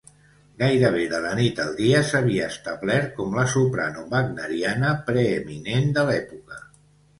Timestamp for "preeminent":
5.13-5.97